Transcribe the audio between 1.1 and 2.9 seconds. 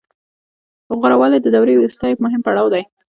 والی د دورې وروستی مهم پړاو دی